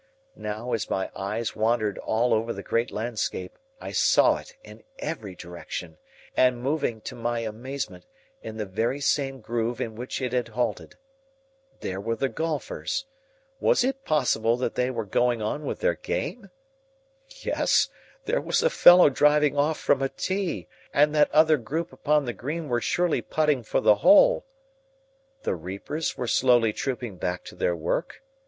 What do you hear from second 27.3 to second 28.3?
to their work.